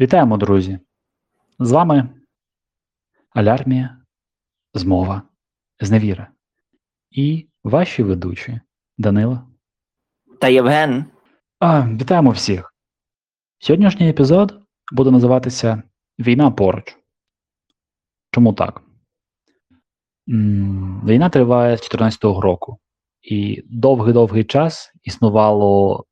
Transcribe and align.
Вітаємо, 0.00 0.36
друзі! 0.36 0.78
З 1.58 1.72
вами 1.72 2.08
Алярмія, 3.30 3.98
Змова, 4.74 5.22
Зневіра 5.80 6.32
і 7.10 7.48
ваші 7.64 8.02
ведучі 8.02 8.60
Данила. 8.98 9.46
Та 10.40 10.48
Євген. 10.48 11.04
А, 11.58 11.88
Вітаємо 11.88 12.30
всіх! 12.30 12.74
Сьогоднішній 13.58 14.08
епізод 14.08 14.62
буде 14.92 15.10
називатися 15.10 15.82
Війна 16.18 16.50
поруч. 16.50 16.96
Чому 18.30 18.52
так? 18.52 18.82
Війна 21.06 21.30
триває 21.30 21.76
з 21.76 21.80
14-го 21.80 22.40
року, 22.40 22.78
і 23.22 23.62
довгий-довгий 23.66 24.44
час 24.44 24.92
існувало 25.02 26.04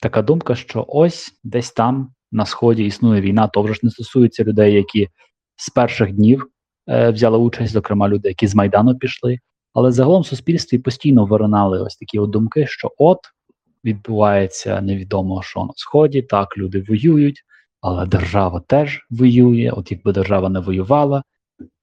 така 0.00 0.22
думка, 0.22 0.54
що 0.54 0.84
ось 0.88 1.40
десь 1.44 1.72
там 1.72 2.14
на 2.32 2.46
сході 2.46 2.84
існує 2.84 3.20
війна, 3.20 3.48
то 3.48 3.62
вже 3.62 3.74
ж 3.74 3.80
не 3.82 3.90
стосується 3.90 4.44
людей, 4.44 4.74
які 4.74 5.08
з 5.56 5.70
перших 5.70 6.12
днів 6.12 6.46
е, 6.88 7.10
взяли 7.10 7.38
участь, 7.38 7.72
зокрема 7.72 8.08
люди, 8.08 8.28
які 8.28 8.46
з 8.46 8.54
Майдану 8.54 8.98
пішли. 8.98 9.38
Але 9.74 9.92
загалом 9.92 10.22
в 10.22 10.26
суспільстві 10.26 10.78
постійно 10.78 11.24
виринали 11.24 11.82
ось 11.82 11.96
такі 11.96 12.18
от 12.18 12.30
думки, 12.30 12.66
що 12.66 12.90
от 12.98 13.18
відбувається 13.84 14.80
невідомо 14.80 15.42
що 15.42 15.64
на 15.64 15.72
сході, 15.76 16.22
так 16.22 16.58
люди 16.58 16.84
воюють, 16.88 17.42
але 17.80 18.06
держава 18.06 18.60
теж 18.66 19.06
воює. 19.10 19.72
От 19.76 19.90
якби 19.90 20.12
держава 20.12 20.48
не 20.48 20.60
воювала, 20.60 21.22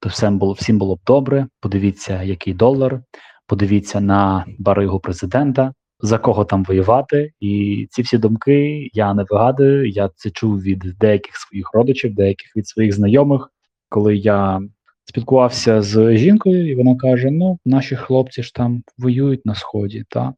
то 0.00 0.08
всім 0.08 0.38
було 0.38 0.52
всім 0.52 0.78
було 0.78 0.96
б 0.96 0.98
добре. 1.06 1.46
Подивіться, 1.60 2.22
який 2.22 2.54
долар, 2.54 3.00
подивіться 3.46 4.00
на 4.00 4.44
баригу 4.58 5.00
президента 5.00 5.72
за 6.00 6.18
кого 6.18 6.44
там 6.44 6.64
воювати. 6.64 7.32
І 7.40 7.86
ці 7.90 8.02
всі 8.02 8.18
думки 8.18 8.90
я 8.92 9.14
не 9.14 9.24
вигадую. 9.30 9.88
Я 9.88 10.10
це 10.16 10.30
чув 10.30 10.62
від 10.62 10.78
деяких 10.78 11.36
своїх 11.36 11.70
родичів, 11.74 12.14
деяких 12.14 12.56
від 12.56 12.68
своїх 12.68 12.92
знайомих, 12.92 13.50
коли 13.88 14.16
я 14.16 14.60
спілкувався 15.04 15.82
з 15.82 16.16
жінкою, 16.16 16.70
і 16.70 16.74
вона 16.74 16.96
каже: 16.96 17.30
Ну, 17.30 17.58
наші 17.64 17.96
хлопці 17.96 18.42
ж 18.42 18.54
там 18.54 18.82
воюють 18.98 19.46
на 19.46 19.54
сході, 19.54 20.04
та 20.08 20.34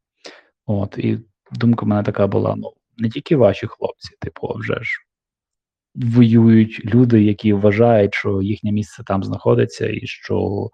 от 0.66 0.98
і 0.98 1.18
думка 1.52 1.86
в 1.86 1.88
мене 1.88 2.02
така 2.02 2.26
була: 2.26 2.56
ну 2.56 2.72
не 2.98 3.10
тільки 3.10 3.36
ваші 3.36 3.66
хлопці, 3.66 4.16
типу, 4.20 4.54
вже 4.56 4.82
ж. 4.82 5.04
Воюють 5.94 6.84
люди, 6.84 7.22
які 7.22 7.52
вважають, 7.52 8.14
що 8.14 8.42
їхнє 8.42 8.72
місце 8.72 9.02
там 9.06 9.24
знаходиться, 9.24 9.88
і 9.88 10.06
що 10.06 10.68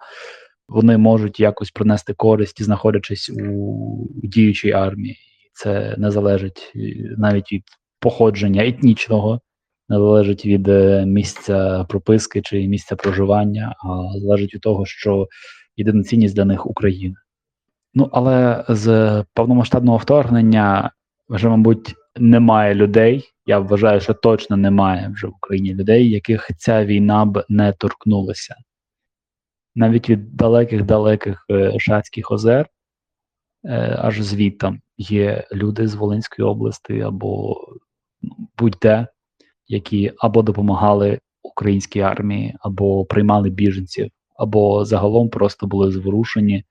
вони 0.68 0.98
можуть 0.98 1.40
якось 1.40 1.70
принести 1.70 2.14
користь, 2.14 2.62
знаходячись 2.62 3.30
у 3.30 4.08
діючій 4.22 4.72
армії. 4.72 5.16
Це 5.52 5.94
не 5.98 6.10
залежить 6.10 6.72
навіть 7.16 7.52
від 7.52 7.62
походження 8.00 8.66
етнічного, 8.66 9.40
не 9.88 9.96
залежить 9.96 10.46
від 10.46 10.68
е, 10.68 11.06
місця 11.06 11.86
прописки 11.88 12.42
чи 12.42 12.68
місця 12.68 12.96
проживання, 12.96 13.74
а 13.84 14.18
залежить 14.18 14.54
від 14.54 14.60
того, 14.60 14.86
що 14.86 15.28
єдина 15.76 16.02
цінність 16.02 16.36
для 16.36 16.44
них 16.44 16.66
Україна. 16.66 17.16
Ну 17.94 18.08
але 18.12 18.64
з 18.68 19.24
повномасштабного 19.34 19.98
вторгнення 19.98 20.90
вже, 21.28 21.48
мабуть, 21.48 21.94
немає 22.16 22.74
людей. 22.74 23.24
Я 23.46 23.58
вважаю, 23.58 24.00
що 24.00 24.14
точно 24.14 24.56
немає 24.56 25.10
вже 25.14 25.26
в 25.26 25.30
Україні 25.30 25.74
людей, 25.74 26.10
яких 26.10 26.50
ця 26.58 26.84
війна 26.84 27.24
б 27.24 27.44
не 27.48 27.72
торкнулася 27.72 28.54
навіть 29.74 30.10
від 30.10 30.36
далеких-далеких 30.36 31.46
е, 31.50 31.78
Шацьких 31.78 32.30
озер, 32.30 32.68
е, 33.64 33.96
аж 33.98 34.20
звідтам 34.20 34.80
є 34.98 35.46
люди 35.52 35.88
з 35.88 35.94
Волинської 35.94 36.48
області 36.48 37.00
або 37.00 37.56
ну, 38.22 38.36
будь-де, 38.58 39.06
які 39.68 40.12
або 40.18 40.42
допомагали 40.42 41.20
українській 41.42 42.00
армії, 42.00 42.56
або 42.60 43.04
приймали 43.04 43.50
біженців, 43.50 44.10
або 44.36 44.84
загалом 44.84 45.28
просто 45.28 45.66
були 45.66 45.92
зворушені 45.92 46.64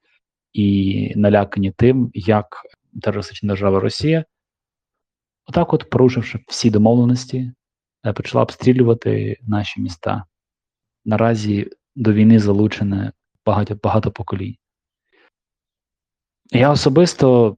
і 0.53 1.13
налякані 1.15 1.71
тим, 1.71 2.11
як 2.13 2.45
терористична 3.01 3.47
держава 3.47 3.79
Росія, 3.79 4.25
отак, 5.45 5.73
от 5.73 5.89
порушивши 5.89 6.39
всі 6.47 6.69
домовленості, 6.69 7.51
е, 8.05 8.13
почала 8.13 8.43
обстрілювати 8.43 9.37
наші 9.41 9.81
міста. 9.81 10.23
Наразі 11.05 11.69
до 11.95 12.13
війни 12.13 12.39
залучене 12.39 13.11
багато 13.45 13.75
багато 13.83 14.11
поколінь. 14.11 14.55
Я 16.51 16.71
особисто 16.71 17.57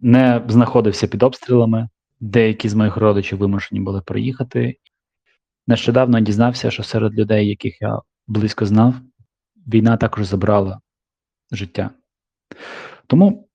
не 0.00 0.44
знаходився 0.48 1.06
під 1.06 1.22
обстрілами. 1.22 1.88
Деякі 2.20 2.68
з 2.68 2.74
моїх 2.74 2.96
родичів 2.96 3.38
вимушені 3.38 3.80
були 3.80 4.00
приїхати. 4.00 4.76
Нещодавно 5.66 6.20
дізнався, 6.20 6.70
що 6.70 6.82
серед 6.82 7.14
людей, 7.14 7.48
яких 7.48 7.82
я 7.82 8.00
близько 8.26 8.66
знав, 8.66 8.94
війна 9.66 9.96
також 9.96 10.24
забрала 10.24 10.80
життя. 11.52 11.90
Тому 13.06 13.48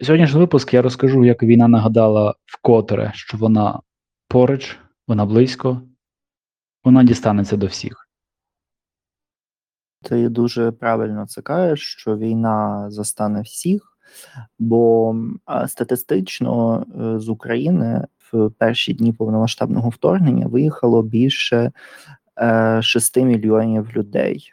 сьогоднішній 0.00 0.40
випуск 0.40 0.74
я 0.74 0.82
розкажу, 0.82 1.24
як 1.24 1.42
війна 1.42 1.68
нагадала 1.68 2.34
вкотре, 2.46 3.12
що 3.14 3.36
вона 3.36 3.80
поруч, 4.28 4.78
вона 5.08 5.26
близько, 5.26 5.82
вона 6.84 7.04
дістанеться 7.04 7.56
до 7.56 7.66
всіх. 7.66 8.09
Ти 10.02 10.28
дуже 10.28 10.70
правильно 10.70 11.26
це 11.26 11.42
кажеш, 11.42 11.96
що 11.98 12.16
війна 12.16 12.86
застане 12.90 13.42
всіх, 13.42 13.96
бо 14.58 15.14
статистично 15.66 16.86
е, 17.00 17.18
з 17.18 17.28
України 17.28 18.06
в 18.32 18.50
перші 18.50 18.94
дні 18.94 19.12
повномасштабного 19.12 19.88
вторгнення 19.88 20.46
виїхало 20.46 21.02
більше 21.02 21.72
6 22.80 23.16
е, 23.16 23.24
мільйонів 23.24 23.96
людей. 23.96 24.52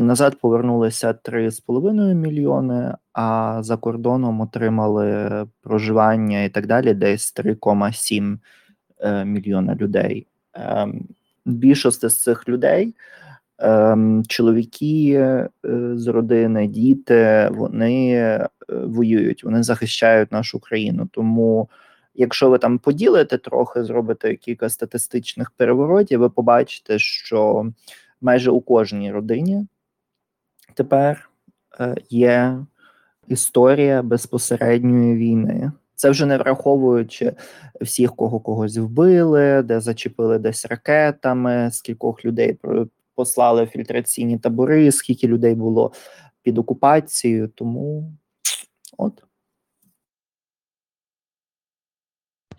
Назад 0.00 0.40
повернулися 0.40 1.12
3,5 1.12 2.14
мільйони, 2.14 2.94
а 3.12 3.58
за 3.62 3.76
кордоном 3.76 4.40
отримали 4.40 5.46
проживання 5.60 6.42
і 6.42 6.48
так 6.48 6.66
далі, 6.66 6.94
десь 6.94 7.34
3,7 7.34 8.38
е, 9.00 9.24
мільйона 9.24 9.74
людей. 9.74 10.26
Ем, 10.54 11.08
більшість 11.44 12.08
з 12.08 12.22
цих 12.22 12.48
людей 12.48 12.94
чоловіки 14.28 15.12
е, 15.12 15.48
з 15.94 16.06
родини, 16.06 16.66
діти, 16.66 17.48
вони 17.52 18.10
е, 18.12 18.48
воюють, 18.68 19.44
вони 19.44 19.62
захищають 19.62 20.32
нашу 20.32 20.58
країну. 20.58 21.08
Тому, 21.12 21.68
якщо 22.14 22.50
ви 22.50 22.58
там 22.58 22.78
поділите 22.78 23.38
трохи, 23.38 23.84
зробите 23.84 24.34
кілька 24.34 24.68
статистичних 24.68 25.50
переворотів, 25.50 26.20
ви 26.20 26.30
побачите, 26.30 26.98
що 26.98 27.66
майже 28.20 28.50
у 28.50 28.60
кожній 28.60 29.12
родині 29.12 29.66
тепер 30.74 31.30
е, 31.80 31.94
є 32.10 32.58
історія 33.28 34.02
безпосередньої 34.02 35.14
війни. 35.14 35.72
Це 35.94 36.10
вже 36.10 36.26
не 36.26 36.38
враховуючи 36.38 37.32
всіх, 37.80 38.16
кого 38.16 38.40
когось 38.40 38.76
вбили, 38.76 39.62
де 39.62 39.80
зачепили 39.80 40.38
десь 40.38 40.66
ракетами, 40.66 41.70
скількох 41.72 42.24
людей 42.24 42.58
послали 43.18 43.66
фільтраційні 43.66 44.38
табори, 44.38 44.92
скільки 44.92 45.28
людей 45.28 45.54
було 45.54 45.92
під 46.42 46.58
окупацією, 46.58 47.48
тому 47.48 48.12
от. 48.98 49.24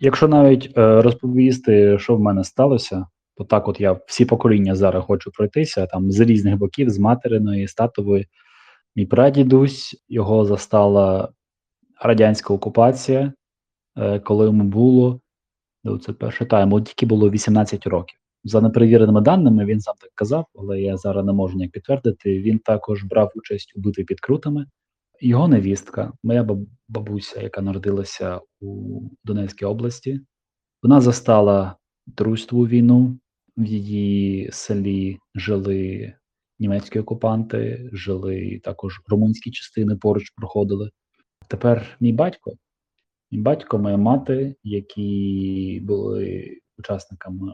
Якщо 0.00 0.28
навіть 0.28 0.78
е, 0.78 1.02
розповісти, 1.02 1.98
що 1.98 2.16
в 2.16 2.20
мене 2.20 2.44
сталося, 2.44 3.06
то 3.36 3.44
так 3.44 3.68
от 3.68 3.80
я 3.80 3.92
всі 4.06 4.24
покоління 4.24 4.74
зараз 4.74 5.04
хочу 5.04 5.30
пройтися 5.30 5.86
там 5.86 6.12
з 6.12 6.20
різних 6.20 6.56
боків, 6.56 6.90
з 6.90 6.98
материної, 6.98 7.68
з 7.68 7.74
татової. 7.74 8.26
Мій 8.96 9.06
прадідусь, 9.06 10.04
його 10.08 10.44
застала 10.44 11.32
радянська 12.00 12.54
окупація, 12.54 13.32
е, 13.96 14.18
коли 14.18 14.46
йому 14.46 14.64
було, 14.64 15.20
ну, 15.84 15.98
це 15.98 16.12
перше 16.12 16.44
тайм, 16.44 16.84
тільки 16.84 17.06
було 17.06 17.30
18 17.30 17.86
років. 17.86 18.19
За 18.44 18.60
неперевіреними 18.60 19.20
даними, 19.20 19.64
він 19.64 19.80
сам 19.80 19.94
так 20.00 20.10
казав, 20.14 20.46
але 20.54 20.80
я 20.80 20.96
зараз 20.96 21.26
не 21.26 21.32
можу 21.32 21.56
ніяк 21.56 21.72
підтвердити. 21.72 22.38
Він 22.38 22.58
також 22.58 23.04
брав 23.04 23.32
участь 23.34 23.72
у 23.76 23.80
битві 23.80 24.04
під 24.04 24.20
крутами. 24.20 24.66
Його 25.20 25.48
невістка, 25.48 26.12
моя 26.22 26.48
бабуся, 26.88 27.40
яка 27.42 27.62
народилася 27.62 28.40
у 28.60 29.00
Донецькій 29.24 29.64
області, 29.64 30.20
вона 30.82 31.00
застала 31.00 31.76
дружству 32.06 32.66
війну. 32.66 33.18
В 33.56 33.64
її 33.64 34.50
селі 34.52 35.18
жили 35.34 36.12
німецькі 36.58 36.98
окупанти, 36.98 37.90
жили 37.92 38.60
також 38.64 39.00
румунські 39.06 39.50
частини 39.50 39.96
поруч 39.96 40.30
проходили. 40.30 40.90
Тепер 41.48 41.96
мій 42.00 42.12
батько, 42.12 42.52
мій 43.30 43.38
батько, 43.38 43.78
моя 43.78 43.96
мати, 43.96 44.54
які 44.62 45.80
були 45.84 46.56
учасниками 46.78 47.52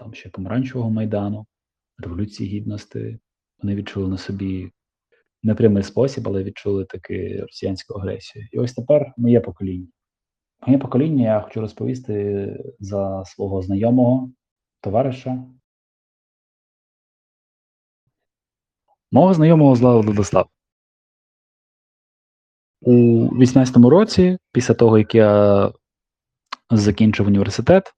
там 0.00 0.14
ще 0.14 0.28
помаранчевого 0.28 0.90
майдану, 0.90 1.46
Революції 1.98 2.48
Гідності. 2.48 3.18
Вони 3.62 3.74
відчули 3.74 4.08
на 4.08 4.18
собі 4.18 4.72
непрямий 5.42 5.82
спосіб, 5.82 6.28
але 6.28 6.44
відчули 6.44 6.84
таки 6.84 7.40
росіянську 7.40 7.94
агресію. 7.94 8.48
І 8.52 8.58
ось 8.58 8.74
тепер 8.74 9.14
моє 9.16 9.40
покоління. 9.40 9.88
Моє 10.66 10.78
покоління 10.78 11.24
я 11.24 11.40
хочу 11.40 11.60
розповісти 11.60 12.56
за 12.78 13.24
свого 13.24 13.62
знайомого, 13.62 14.30
товариша. 14.80 15.44
Мого 19.12 19.34
знайомого 19.34 19.76
звали 19.76 20.00
Владислав. 20.00 20.48
У 22.80 22.92
18-му 23.28 23.90
році, 23.90 24.38
після 24.52 24.74
того, 24.74 24.98
як 24.98 25.14
я 25.14 25.72
закінчив 26.70 27.26
університет, 27.26 27.94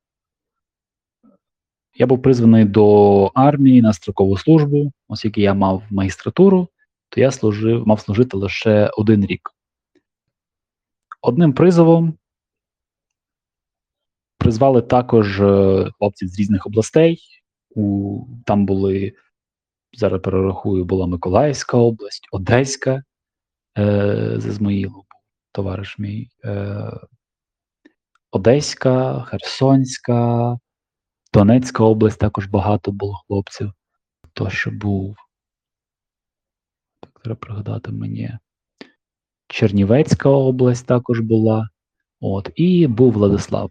я 1.95 2.07
був 2.07 2.23
призваний 2.23 2.65
до 2.65 3.25
армії 3.35 3.83
на 3.83 3.93
строкову 3.93 4.39
службу, 4.39 4.93
оскільки 5.09 5.41
я 5.41 5.55
мав 5.55 5.83
магістратуру, 5.91 6.69
то 7.09 7.21
я 7.21 7.31
служив, 7.31 7.87
мав 7.87 8.01
служити 8.01 8.37
лише 8.37 8.91
один 8.97 9.27
рік. 9.27 9.51
Одним 11.23 11.53
призовом 11.53 12.19
призвали 14.39 14.83
також 14.83 15.41
е, 15.41 15.91
хлопців 15.99 16.29
з 16.29 16.39
різних 16.39 16.67
областей. 16.67 17.21
У, 17.75 18.21
Там 18.47 18.67
були, 18.67 19.13
зараз 19.93 20.21
перерахую, 20.21 20.85
була 20.85 21.07
Миколаївська 21.07 21.77
область, 21.77 22.29
Одеська, 22.33 23.03
е, 23.79 24.35
з 24.37 24.47
Ізмаїлу 24.47 24.93
був 24.93 25.05
товариш 25.53 25.99
мій, 25.99 26.29
е, 26.45 26.91
Одеська, 28.31 29.21
Херсонська, 29.23 30.59
Донецька 31.33 31.85
область 31.85 32.19
також 32.19 32.47
багато 32.47 32.93
було 32.93 33.23
хлопців. 33.27 33.73
Хто 34.23 34.51
що 34.51 34.71
був. 34.71 35.17
Так, 37.01 37.21
треба 37.23 37.37
пригадати 37.37 37.93
мені. 37.93 38.39
Чернівецька 39.49 40.29
область 40.29 40.87
також 40.87 41.21
була. 41.21 41.69
От, 42.21 42.51
і 42.55 42.87
був 42.87 43.13
Владислав. 43.13 43.71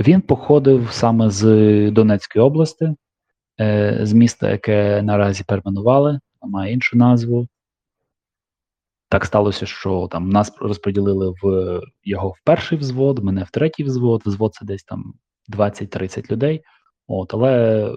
Він 0.00 0.20
походив 0.20 0.88
саме 0.92 1.30
з 1.30 1.44
Донецької 1.90 2.44
області, 2.44 2.94
е, 3.60 3.98
з 4.02 4.12
міста, 4.12 4.50
яке 4.50 5.02
наразі 5.02 5.44
перейменували, 5.44 6.20
має 6.42 6.72
іншу 6.72 6.96
назву. 6.96 7.48
Так 9.08 9.24
сталося, 9.24 9.66
що 9.66 10.08
там 10.10 10.28
нас 10.28 10.52
розподілили 10.60 11.34
в 11.42 11.80
його 12.04 12.28
в 12.28 12.36
перший 12.44 12.78
взвод, 12.78 13.24
мене 13.24 13.44
в 13.44 13.50
третій 13.50 13.84
взвод. 13.84 14.22
Взвод 14.26 14.54
це 14.54 14.64
десь 14.64 14.84
там 14.84 15.14
20-30 15.50 16.32
людей. 16.32 16.62
От, 17.06 17.34
але 17.34 17.94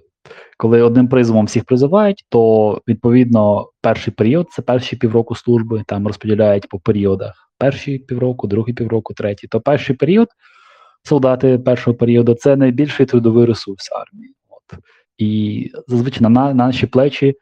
коли 0.58 0.82
одним 0.82 1.08
призовом 1.08 1.46
всіх 1.46 1.66
призивають, 1.66 2.26
то 2.30 2.82
відповідно 2.88 3.70
перший 3.82 4.14
період 4.14 4.48
це 4.52 4.62
перші 4.62 4.96
півроку 4.96 5.36
служби, 5.36 5.84
там 5.88 6.08
розподіляють 6.08 6.70
по 6.70 6.80
періодах. 6.80 7.52
Перший 7.58 8.00
півроку, 8.00 8.48
другий 8.48 8.74
півроку, 8.74 9.14
третій. 9.14 9.48
То 9.48 9.62
перший 9.62 9.96
період 9.96 10.28
солдати 11.04 11.60
першого 11.60 11.98
періоду 11.98 12.34
це 12.34 12.56
найбільший 12.56 13.06
трудовий 13.06 13.46
ресурс 13.46 13.90
армії. 13.92 14.34
От. 14.50 14.80
І 15.18 15.72
зазвичай 15.88 16.30
на 16.30 16.54
наші 16.54 16.88
плечі 16.88 17.36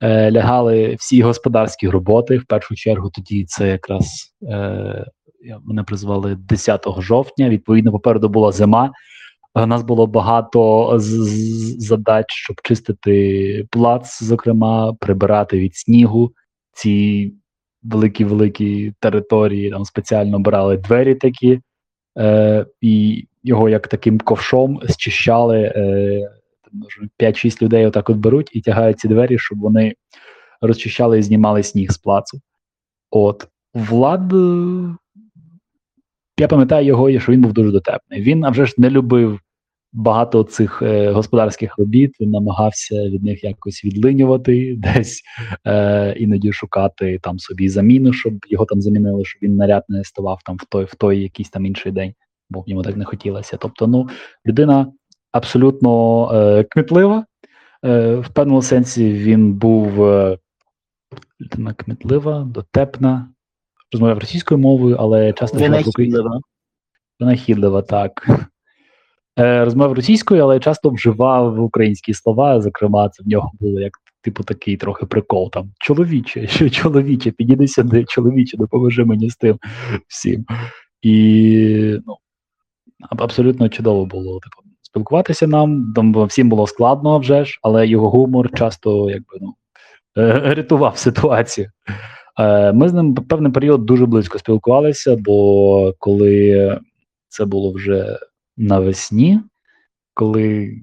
е, 0.00 0.30
лягали 0.30 0.96
всі 0.98 1.22
господарські 1.22 1.88
роботи. 1.88 2.38
В 2.38 2.44
першу 2.44 2.74
чергу 2.74 3.10
тоді 3.10 3.44
це 3.44 3.68
якраз 3.68 4.34
е, 4.42 5.06
мене 5.64 5.82
призвали 5.82 6.34
10 6.34 6.86
жовтня. 6.98 7.48
Відповідно, 7.48 7.92
попереду 7.92 8.28
була 8.28 8.52
зима. 8.52 8.92
У 9.56 9.66
нас 9.66 9.82
було 9.82 10.06
багато 10.06 10.92
задач, 11.78 12.26
щоб 12.28 12.56
чистити 12.62 13.66
плац, 13.70 14.22
зокрема, 14.22 14.92
прибирати 15.00 15.58
від 15.58 15.76
снігу 15.76 16.32
ці 16.72 17.32
великі-великі 17.82 18.92
території. 19.00 19.70
Там 19.70 19.84
спеціально 19.84 20.38
брали 20.38 20.76
двері 20.76 21.14
такі, 21.14 21.60
е, 22.18 22.66
і 22.80 23.26
його 23.42 23.68
як 23.68 23.88
таким 23.88 24.18
ковшом 24.18 24.80
зчищали. 24.88 25.72
Е, 25.76 26.30
5-6 27.18 27.62
людей 27.62 27.86
отак 27.86 28.10
от 28.10 28.16
беруть 28.16 28.50
і 28.52 28.60
тягають 28.60 28.98
ці 28.98 29.08
двері, 29.08 29.38
щоб 29.38 29.58
вони 29.58 29.94
розчищали 30.60 31.18
і 31.18 31.22
знімали 31.22 31.62
сніг 31.62 31.92
з 31.92 31.98
плацу. 31.98 32.40
От 33.10 33.48
Влад, 33.74 34.32
я 36.38 36.48
пам'ятаю 36.48 36.86
його, 36.86 37.20
що 37.20 37.32
він 37.32 37.40
був 37.40 37.52
дуже 37.52 37.70
дотепний. 37.70 38.20
Він 38.20 38.44
а 38.44 38.50
вже 38.50 38.66
ж 38.66 38.74
не 38.78 38.90
любив 38.90 39.40
багато 39.92 40.42
цих 40.44 40.82
е, 40.82 41.10
господарських 41.10 41.78
робіт. 41.78 42.20
Він 42.20 42.30
намагався 42.30 42.94
від 42.94 43.24
них 43.24 43.44
якось 43.44 43.84
відлинювати, 43.84 44.76
десь 44.78 45.22
е, 45.66 46.12
іноді 46.18 46.52
шукати 46.52 47.18
там 47.22 47.38
собі 47.38 47.68
заміну, 47.68 48.12
щоб 48.12 48.34
його 48.48 48.64
там 48.64 48.82
замінили, 48.82 49.24
щоб 49.24 49.42
він 49.42 49.56
наряд 49.56 49.84
не 49.88 50.04
ставав 50.04 50.40
там 50.44 50.56
в 50.56 50.64
той 50.64 50.84
в 50.84 50.94
той 50.94 51.22
якийсь 51.22 51.50
там 51.50 51.66
інший 51.66 51.92
день, 51.92 52.14
бо 52.50 52.64
йому 52.66 52.82
так 52.82 52.96
не 52.96 53.04
хотілося. 53.04 53.56
Тобто, 53.56 53.86
ну 53.86 54.08
людина 54.46 54.92
абсолютно 55.32 56.30
е, 56.34 56.64
кмітлива. 56.64 57.24
Е, 57.84 58.14
В 58.14 58.28
певному 58.28 58.62
сенсі 58.62 59.12
він 59.12 59.52
був 59.52 60.04
е, 60.04 60.38
людина 61.40 61.74
кмітлива, 61.74 62.40
дотепна, 62.40 63.28
розмовляв 63.92 64.18
російською 64.18 64.58
мовою, 64.58 64.96
але 64.98 65.32
часто 65.32 65.58
Винахідлива. 65.58 66.40
Винахідлива, 67.20 67.82
так. 67.82 68.26
Е, 69.38 69.64
Розмовляв 69.64 69.92
російською, 69.92 70.42
але 70.42 70.60
часто 70.60 70.90
вживав 70.90 71.60
українські 71.60 72.14
слова. 72.14 72.60
Зокрема, 72.60 73.08
це 73.08 73.22
в 73.22 73.28
нього 73.28 73.50
було 73.60 73.80
як 73.80 73.92
типу 74.22 74.42
такий 74.42 74.76
трохи 74.76 75.06
прикол. 75.06 75.50
Там 75.50 75.72
чоловіче, 75.80 76.46
що 76.48 76.70
чоловіче, 76.70 77.30
підійди 77.30 77.68
сюди, 77.68 78.04
чоловіче, 78.08 78.56
допоможи 78.56 79.04
мені 79.04 79.30
з 79.30 79.36
тим 79.36 79.58
всім. 80.08 80.44
І 81.02 81.98
ну, 82.06 82.16
абсолютно 83.10 83.68
чудово 83.68 84.06
було 84.06 84.40
типу, 84.40 84.68
спілкуватися 84.82 85.46
нам. 85.46 85.92
Там 85.96 86.24
всім 86.24 86.48
було 86.48 86.66
складно 86.66 87.18
вже 87.18 87.44
ж, 87.44 87.58
але 87.62 87.86
його 87.86 88.10
гумор 88.10 88.50
часто 88.54 89.10
якби 89.10 89.38
ну 89.40 89.54
е, 90.18 90.54
рятував 90.54 90.98
ситуацію. 90.98 91.70
Е, 92.40 92.72
ми 92.72 92.88
з 92.88 92.92
ним 92.92 93.14
певний 93.14 93.52
період 93.52 93.86
дуже 93.86 94.06
близько 94.06 94.38
спілкувалися, 94.38 95.16
бо 95.16 95.94
коли 95.98 96.80
це 97.28 97.44
було 97.44 97.72
вже 97.72 98.18
навесні, 98.56 99.40
коли 100.14 100.76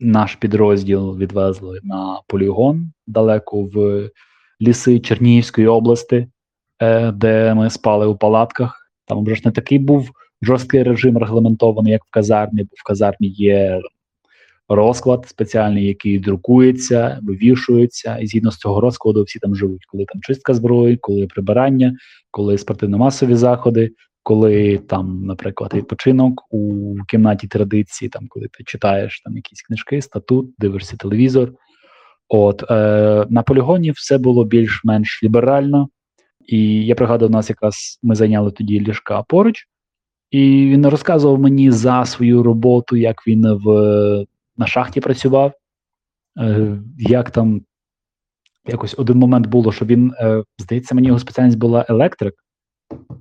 наш 0.00 0.34
підрозділ 0.34 1.18
відвезли 1.18 1.80
на 1.82 2.20
полігон 2.26 2.92
далеко 3.06 3.62
в 3.62 4.10
ліси 4.60 5.00
Чернігівської 5.00 5.66
області, 5.66 6.26
е, 6.82 7.12
де 7.12 7.54
ми 7.54 7.70
спали 7.70 8.06
у 8.06 8.16
палатках. 8.16 8.90
Там 9.06 9.24
вже 9.24 9.34
ж 9.34 9.42
не 9.44 9.50
такий 9.50 9.78
був 9.78 10.10
жорсткий 10.42 10.82
режим 10.82 11.18
регламентований, 11.18 11.92
як 11.92 12.04
в 12.04 12.10
казармі, 12.10 12.62
бо 12.62 12.74
в 12.76 12.82
казармі 12.82 13.28
є 13.28 13.80
розклад 14.68 15.28
спеціальний, 15.28 15.86
який 15.86 16.18
друкується, 16.18 17.18
вивішується, 17.22 18.16
і 18.16 18.26
згідно 18.26 18.50
з 18.50 18.56
цього 18.56 18.80
розкладу 18.80 19.22
всі 19.22 19.38
там 19.38 19.56
живуть, 19.56 19.86
коли 19.86 20.04
там 20.04 20.22
чистка 20.22 20.54
зброї, 20.54 20.96
коли 20.96 21.26
прибирання, 21.26 21.96
коли 22.30 22.56
спортивно-масові 22.58 23.34
заходи, 23.34 23.90
коли 24.22 24.78
там, 24.78 25.26
наприклад, 25.26 25.74
відпочинок 25.74 26.42
у 26.50 26.94
кімнаті 27.08 27.48
традиції, 27.48 28.08
там 28.08 28.26
коли 28.28 28.48
ти 28.48 28.64
читаєш 28.64 29.20
там 29.20 29.36
якісь 29.36 29.62
книжки, 29.62 30.02
статут, 30.02 30.54
дивишся 30.58 30.96
телевізор. 30.96 31.52
От 32.28 32.70
е, 32.70 33.26
на 33.30 33.42
полігоні 33.42 33.90
все 33.90 34.18
було 34.18 34.44
більш-менш 34.44 35.20
ліберально, 35.22 35.88
і 36.46 36.86
я 36.86 36.94
пригадую, 36.94 37.28
у 37.28 37.32
нас 37.32 37.50
якраз 37.50 37.98
ми 38.02 38.14
зайняли 38.14 38.50
тоді 38.50 38.80
ліжка 38.80 39.22
поруч, 39.22 39.66
і 40.30 40.40
він 40.68 40.86
розказував 40.86 41.40
мені 41.40 41.70
за 41.70 42.04
свою 42.04 42.42
роботу, 42.42 42.96
як 42.96 43.26
він 43.26 43.54
в 43.54 43.66
на 44.56 44.66
шахті 44.66 45.00
працював, 45.00 45.52
е, 46.38 46.78
як 46.98 47.30
там 47.30 47.62
якось 48.66 48.94
один 48.98 49.18
момент 49.18 49.46
було, 49.46 49.72
що 49.72 49.84
він, 49.84 50.12
е, 50.18 50.42
здається, 50.58 50.94
мені 50.94 51.06
його 51.06 51.18
спеціальність 51.18 51.58
була 51.58 51.86
електрик. 51.88 52.34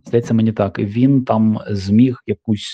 Здається, 0.06 0.34
мені 0.34 0.52
так. 0.52 0.80
Він 0.80 1.26
там 1.26 1.60
зміг 1.70 2.18
якусь 2.28 2.68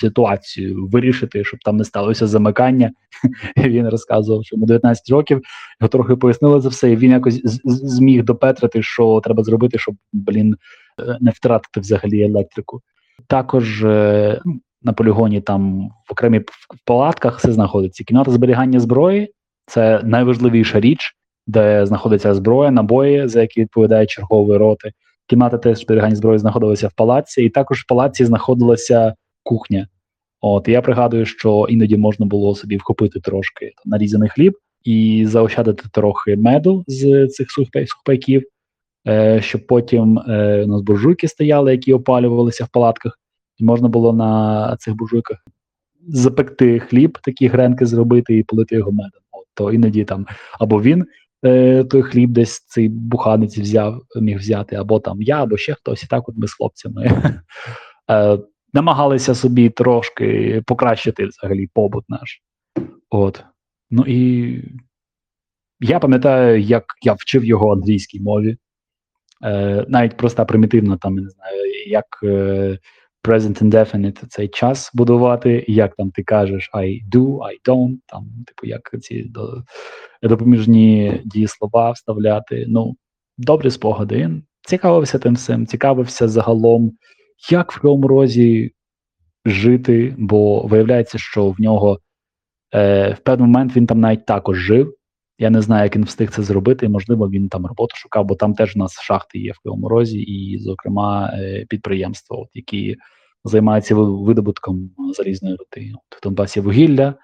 ситуацію 0.00 0.86
вирішити, 0.86 1.44
щоб 1.44 1.60
там 1.60 1.76
не 1.76 1.84
сталося 1.84 2.26
замикання. 2.26 2.90
Він 3.56 3.88
розказував, 3.88 4.44
що 4.44 4.56
йому 4.56 4.66
19 4.66 5.10
років 5.10 5.40
його 5.80 5.88
трохи 5.88 6.16
пояснили 6.16 6.60
за 6.60 6.68
все, 6.68 6.90
і 6.92 6.96
він 6.96 7.10
якось 7.10 7.40
зміг 7.64 8.24
допетрити, 8.24 8.82
що 8.82 9.20
треба 9.24 9.44
зробити, 9.44 9.78
щоб 9.78 9.94
блін 10.12 10.56
е, 11.00 11.18
не 11.20 11.30
втратити 11.30 11.80
взагалі 11.80 12.22
електрику. 12.22 12.80
Також 13.26 13.84
е, 13.84 14.40
на 14.82 14.92
полігоні 14.92 15.40
там 15.40 15.88
в 15.88 16.12
окремій 16.12 16.40
палатках 16.84 17.38
все 17.38 17.52
знаходиться. 17.52 18.04
Кімната 18.04 18.30
зберігання 18.30 18.80
зброї 18.80 19.32
це 19.66 20.00
найважливіша 20.04 20.80
річ, 20.80 21.16
де 21.46 21.86
знаходиться 21.86 22.34
зброя, 22.34 22.70
набої, 22.70 23.28
за 23.28 23.40
які 23.40 23.60
відповідають 23.60 24.10
чергові 24.10 24.56
роти. 24.56 24.92
Кімната 25.30 25.58
теж 25.58 25.80
зберігання 25.80 26.16
зброї 26.16 26.38
знаходилася 26.38 26.88
в 26.88 26.92
палаці, 26.92 27.42
і 27.42 27.50
також 27.50 27.80
в 27.80 27.86
палаці 27.86 28.24
знаходилася 28.24 29.14
кухня. 29.42 29.88
От 30.40 30.68
я 30.68 30.82
пригадую, 30.82 31.26
що 31.26 31.66
іноді 31.68 31.96
можна 31.96 32.26
було 32.26 32.54
собі 32.54 32.76
вхопити 32.76 33.20
трошки 33.20 33.72
нарізаний 33.84 34.28
хліб 34.28 34.54
і 34.84 35.26
заощадити 35.28 35.84
трохи 35.92 36.36
меду 36.36 36.84
з 36.86 37.28
цих 37.28 37.48
сухпайків, 37.50 38.42
е, 39.08 39.40
щоб 39.42 39.66
потім 39.66 40.18
е, 40.18 40.64
у 40.64 40.66
нас 40.66 40.82
буржуйки 40.82 41.28
стояли, 41.28 41.72
які 41.72 41.92
опалювалися 41.92 42.64
в 42.64 42.68
палатках. 42.68 43.18
і 43.58 43.64
можна 43.64 43.88
було 43.88 44.12
на 44.12 44.76
цих 44.76 44.96
буржуйках 44.96 45.38
запекти 46.08 46.78
хліб, 46.78 47.18
такі 47.22 47.46
гренки 47.46 47.86
зробити 47.86 48.38
і 48.38 48.42
полити 48.42 48.74
його 48.76 48.92
медом. 48.92 49.22
От, 49.32 49.44
то 49.54 49.72
іноді 49.72 50.04
там 50.04 50.26
або 50.60 50.82
він 50.82 51.04
е, 51.44 51.84
той 51.84 52.02
хліб 52.02 52.30
десь 52.30 52.60
цей 52.66 52.88
буханець 52.88 53.58
взяв, 53.58 54.02
міг 54.20 54.38
взяти, 54.38 54.76
або 54.76 55.00
там 55.00 55.22
я, 55.22 55.42
або 55.42 55.56
ще 55.56 55.74
хтось. 55.74 56.02
І 56.02 56.06
так 56.06 56.28
от 56.28 56.34
ми 56.36 56.46
з 56.46 56.54
хлопцями 56.54 57.10
е, 58.10 58.38
намагалися 58.72 59.34
собі 59.34 59.70
трошки 59.70 60.62
покращити 60.66 61.26
взагалі 61.26 61.68
побут 61.74 62.04
наш. 62.08 62.42
От. 63.10 63.44
Ну 63.90 64.04
і 64.06 64.62
я 65.80 65.98
пам'ятаю, 65.98 66.60
як 66.60 66.84
я 67.02 67.12
вчив 67.12 67.44
його 67.44 67.72
англійській 67.72 68.20
мові. 68.20 68.56
Е, 69.44 69.84
Навіть 69.88 70.16
проста 70.16 70.44
примітивно, 70.44 70.96
там, 70.96 71.14
не 71.14 71.28
знаю, 71.28 71.88
як 71.88 72.06
е, 72.22 72.78
present 73.22 73.62
indefinite 73.62 74.26
цей 74.28 74.48
час 74.48 74.90
будувати, 74.94 75.64
як 75.68 75.94
там 75.96 76.10
ти 76.10 76.22
кажеш 76.22 76.70
I 76.74 77.00
do, 77.12 77.22
I 77.22 77.54
don't, 77.68 77.96
там, 78.06 78.26
типу, 78.46 78.66
як 78.66 78.90
ці 79.00 79.22
до, 79.22 79.62
допоміжні 80.22 81.20
дієслова 81.24 81.90
вставляти. 81.90 82.64
Ну, 82.68 82.96
добрі 83.38 83.70
спогади. 83.70 84.30
Цікавився 84.62 85.18
тим 85.18 85.34
всім, 85.34 85.66
цікавився 85.66 86.28
загалом, 86.28 86.92
як 87.50 87.72
в 87.72 87.80
Кривому 87.80 88.08
Розі 88.08 88.72
жити, 89.44 90.14
бо 90.18 90.66
виявляється, 90.66 91.18
що 91.18 91.48
в 91.48 91.60
нього 91.60 91.98
е, 92.74 93.12
в 93.12 93.18
певний 93.18 93.46
момент 93.46 93.76
він 93.76 93.86
там 93.86 94.00
навіть 94.00 94.26
також 94.26 94.58
жив. 94.58 94.94
Я 95.40 95.50
не 95.50 95.62
знаю, 95.62 95.84
як 95.84 95.96
він 95.96 96.04
встиг 96.04 96.30
це 96.30 96.42
зробити. 96.42 96.88
Можливо, 96.88 97.30
він 97.30 97.48
там 97.48 97.66
роботу 97.66 97.96
шукав, 97.96 98.24
бо 98.24 98.34
там 98.34 98.54
теж 98.54 98.76
у 98.76 98.78
нас 98.78 99.00
шахти 99.00 99.38
є 99.38 99.52
в 99.52 99.58
Кривому 99.58 99.88
Розі, 99.88 100.20
і, 100.20 100.58
зокрема, 100.58 101.30
е, 101.34 101.66
підприємства, 101.68 102.36
от, 102.36 102.48
які 102.54 102.96
займаються 103.44 103.94
видобутком 103.94 104.90
залізної 105.16 105.56
руди. 105.56 105.92
От, 105.94 106.18
в 106.18 106.22
Донбасі 106.22 106.60
вугілля, 106.60 107.14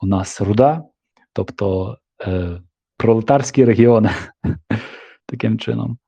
у 0.00 0.06
нас 0.06 0.40
руда, 0.40 0.84
тобто 1.32 1.96
е, 2.26 2.60
пролетарські 2.96 3.64
регіони 3.64 4.10
таким 5.26 5.58
чином. 5.58 5.98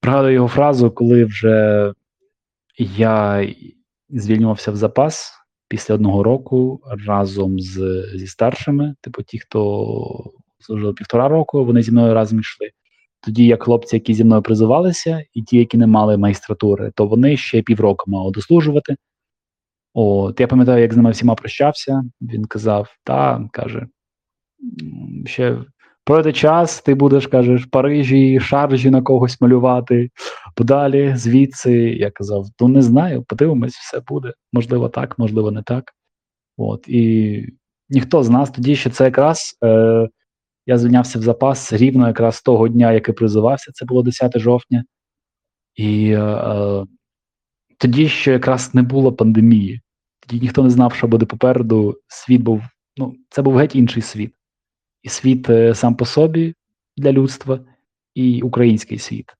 Пригадую 0.00 0.34
його 0.34 0.48
фразу, 0.48 0.90
коли 0.90 1.24
вже 1.24 1.92
я 2.78 3.48
звільнювався 4.10 4.70
в 4.70 4.76
запас 4.76 5.32
після 5.68 5.94
одного 5.94 6.22
року 6.22 6.80
разом 7.06 7.60
з, 7.60 8.04
зі 8.14 8.26
старшими, 8.26 8.94
типу 9.00 9.22
ті, 9.22 9.38
хто 9.38 10.37
служили 10.60 10.92
півтора 10.92 11.28
року, 11.28 11.64
вони 11.64 11.82
зі 11.82 11.92
мною 11.92 12.14
разом 12.14 12.40
йшли. 12.40 12.70
Тоді 13.20 13.46
як 13.46 13.62
хлопці, 13.62 13.96
які 13.96 14.14
зі 14.14 14.24
мною 14.24 14.42
призивалися, 14.42 15.24
і 15.34 15.42
ті, 15.42 15.58
які 15.58 15.78
не 15.78 15.86
мали 15.86 16.16
магістратури, 16.16 16.92
то 16.94 17.06
вони 17.06 17.36
ще 17.36 17.62
півроку 17.62 18.10
мали 18.10 18.30
дослужувати. 18.30 18.96
От 19.94 20.40
я 20.40 20.46
пам'ятаю, 20.46 20.82
як 20.82 20.92
з 20.92 20.96
ними 20.96 21.10
всіма 21.10 21.34
прощався. 21.34 22.02
Він 22.20 22.44
казав: 22.44 22.88
та 23.04 23.48
каже, 23.52 23.86
ще 25.26 25.58
пройде 26.04 26.32
час, 26.32 26.82
ти 26.82 26.94
будеш 26.94 27.26
кажеш, 27.26 27.66
в 27.66 27.70
Парижі, 27.70 28.40
шаржі 28.40 28.90
на 28.90 29.02
когось 29.02 29.40
малювати. 29.40 30.10
Подалі, 30.54 31.12
звідси 31.16 31.72
я 31.74 32.10
казав: 32.10 32.46
ну 32.60 32.68
не 32.68 32.82
знаю, 32.82 33.22
подивимось, 33.22 33.74
все 33.74 34.00
буде. 34.06 34.32
Можливо, 34.52 34.88
так, 34.88 35.18
можливо, 35.18 35.50
не 35.50 35.62
так. 35.62 35.92
От 36.56 36.88
і 36.88 37.44
ніхто 37.88 38.22
з 38.22 38.30
нас 38.30 38.50
тоді 38.50 38.76
ще 38.76 38.90
це 38.90 39.04
якраз. 39.04 39.58
Е, 39.64 40.08
я 40.68 40.78
звільнявся 40.78 41.18
в 41.18 41.22
запас 41.22 41.72
рівно 41.72 42.06
якраз 42.06 42.42
того 42.42 42.68
дня, 42.68 42.92
який 42.92 43.14
призивався, 43.14 43.72
це 43.72 43.84
було 43.84 44.02
10 44.02 44.38
жовтня, 44.38 44.84
і 45.74 46.10
е, 46.10 46.20
е, 46.20 46.84
тоді 47.78 48.08
ще 48.08 48.32
якраз 48.32 48.74
не 48.74 48.82
було 48.82 49.12
пандемії. 49.12 49.80
Тоді 50.20 50.40
ніхто 50.40 50.62
не 50.62 50.70
знав, 50.70 50.94
що 50.94 51.08
буде 51.08 51.26
попереду. 51.26 52.00
Світ 52.08 52.42
був, 52.42 52.62
ну, 52.96 53.16
це 53.30 53.42
був 53.42 53.56
геть 53.56 53.76
інший 53.76 54.02
світ. 54.02 54.34
І 55.02 55.08
світ 55.08 55.50
е, 55.50 55.74
сам 55.74 55.94
по 55.94 56.04
собі 56.04 56.54
для 56.96 57.12
людства, 57.12 57.60
і 58.14 58.42
український 58.42 58.98
світ. 58.98 59.34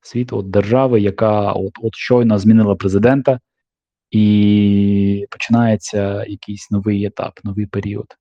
Світ 0.00 0.32
от 0.32 0.50
держави, 0.50 1.00
яка 1.00 1.52
от, 1.52 1.72
от 1.82 1.94
щойно 1.94 2.38
змінила 2.38 2.76
президента, 2.76 3.40
і 4.10 5.26
починається 5.30 6.24
якийсь 6.24 6.70
новий 6.70 7.04
етап, 7.04 7.40
новий 7.44 7.66
період 7.66 8.16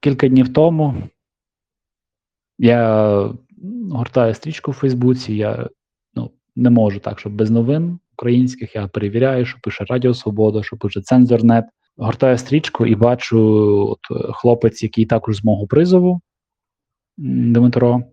кілька 0.00 0.28
днів 0.28 0.52
тому 0.52 1.08
я 2.58 3.34
гортаю 3.90 4.34
стрічку 4.34 4.70
в 4.70 4.74
Фейсбуці, 4.74 5.34
я 5.34 5.68
ну, 6.14 6.30
не 6.56 6.70
можу 6.70 7.00
так, 7.00 7.20
щоб 7.20 7.32
без 7.32 7.50
новин 7.50 7.98
українських 8.12 8.74
я 8.74 8.88
перевіряю, 8.88 9.46
що 9.46 9.58
пише 9.62 9.84
Радіо 9.84 10.14
Свобода, 10.14 10.62
що 10.62 10.76
пише 10.76 11.02
Цензорнет. 11.02 11.64
Гортаю 11.96 12.38
стрічку 12.38 12.86
і 12.86 12.94
бачу 12.94 13.38
от, 13.88 14.34
хлопець, 14.34 14.82
який 14.82 15.06
також 15.06 15.36
з 15.36 15.44
мого 15.44 15.66
призову 15.66 16.20
Дмитро, 17.16 18.04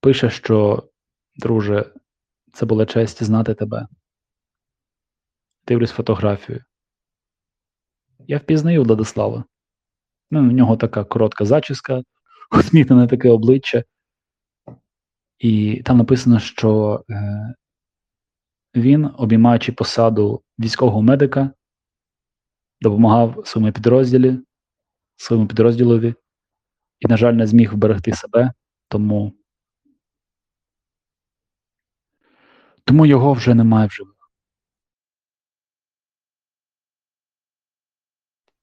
пише, 0.00 0.30
що, 0.30 0.88
друже, 1.36 1.92
це 2.52 2.66
була 2.66 2.86
честь 2.86 3.22
знати 3.22 3.54
тебе. 3.54 3.88
Дивлюсь 5.66 5.90
фотографію. 5.90 6.64
Я 8.18 8.38
впізнаю 8.38 8.82
Владислава. 8.82 9.44
Ну, 10.34 10.40
У 10.40 10.52
нього 10.52 10.76
така 10.76 11.04
коротка 11.04 11.44
зачіска, 11.44 12.02
усміхнене 12.58 13.06
таке 13.06 13.30
обличчя. 13.30 13.84
І 15.38 15.82
там 15.84 15.98
написано, 15.98 16.40
що 16.40 17.04
е, 17.10 17.54
він, 18.74 19.10
обіймаючи 19.18 19.72
посаду 19.72 20.42
військового 20.58 21.02
медика, 21.02 21.50
допомагав 22.80 23.42
своєму 23.46 23.72
підрозділі, 23.72 24.38
своєму 25.16 25.48
підрозділові 25.48 26.14
і, 27.00 27.06
на 27.06 27.16
жаль, 27.16 27.32
не 27.32 27.46
зміг 27.46 27.74
вберегти 27.74 28.12
себе, 28.12 28.52
тому 28.88 29.32
тому 32.84 33.06
його 33.06 33.32
вже 33.32 33.54
немає 33.54 33.86
в 33.86 33.90
живих. 33.90 34.30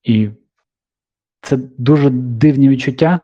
І 0.04 0.40
це 1.51 1.58
дуже 1.77 2.10
дивні 2.10 2.70
відчуття, 2.70 3.20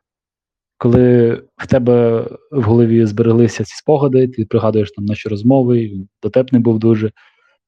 коли 0.77 1.31
в 1.57 1.67
тебе 1.67 2.27
в 2.51 2.63
голові 2.63 3.05
збереглися 3.05 3.63
ці 3.63 3.75
спогади, 3.75 4.27
ти 4.27 4.45
пригадуєш 4.45 4.91
там 4.91 5.05
наші 5.05 5.29
розмови, 5.29 5.79
він 5.79 6.09
дотепний 6.23 6.61
був 6.61 6.79
дуже, 6.79 7.11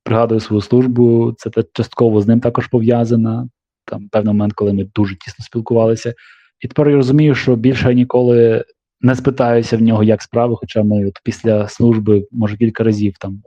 пригадую 0.04 0.40
свою 0.40 0.62
службу, 0.62 1.34
це 1.38 1.52
частково 1.74 2.22
з 2.22 2.28
ним 2.28 2.40
також 2.40 2.68
пов'язано. 2.68 3.50
Там 3.86 4.10
певний 4.10 4.34
момент, 4.34 4.54
коли 4.54 4.74
ми 4.74 4.84
дуже 4.96 5.16
тісно 5.16 5.46
спілкувалися. 5.46 6.14
І 6.60 6.68
тепер 6.68 6.90
я 6.90 6.96
розумію, 6.96 7.36
що 7.36 7.56
більше 7.56 7.96
ніколи 7.96 8.66
не 9.02 9.16
спитаюся 9.16 9.78
в 9.78 9.82
нього, 9.82 10.04
як 10.04 10.22
справи, 10.22 10.56
хоча 10.56 10.84
ми 10.84 11.08
от 11.08 11.20
після 11.24 11.68
служби, 11.68 12.28
може, 12.32 12.58
кілька 12.58 12.84
разів 12.84 13.14
там 13.20 13.44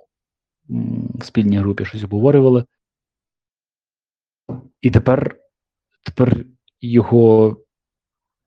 в 1.15 1.25
спільній 1.25 1.59
групі 1.59 1.85
щось 1.85 2.05
обговорювали. 2.05 2.65
І 4.81 4.91
тепер, 4.91 5.37
тепер 6.05 6.45
його 6.83 7.57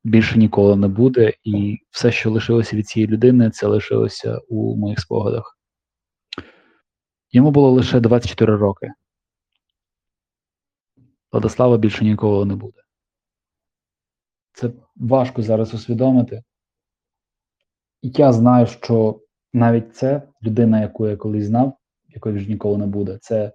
більше 0.04 0.38
ніколи 0.38 0.75
не 0.75 0.88
буде, 0.88 1.34
і 1.44 1.77
все, 1.89 2.12
що 2.12 2.32
лишилося 2.32 2.75
від 2.75 2.88
цієї 2.88 3.12
людини, 3.12 3.50
це 3.51 3.68
лишилося 3.68 4.39
у 4.50 4.75
моїх 4.75 5.00
спогадах. 5.00 5.60
Йому 7.32 7.51
було 7.51 7.72
лише 7.72 8.00
24 8.00 8.56
роки. 8.56 8.92
Владислава 11.32 11.77
більше 11.77 12.04
ніколи 12.04 12.46
не 12.46 12.56
буде. 12.56 12.82
Це 14.54 14.72
важко 14.96 15.42
зараз 15.42 15.74
усвідомити. 15.74 16.44
Я 18.01 18.34
знаю, 18.34 18.68
що 18.68 19.22
навіть 19.54 19.96
це 19.96 20.22
людина, 20.44 20.82
яку 20.82 21.08
я 21.08 21.18
колись 21.18 21.46
знав, 21.46 21.77
якої 22.08 22.36
вже 22.36 22.50
ніколи 22.50 22.77
не 22.77 22.86
буде, 22.86 23.18
це 23.22 23.54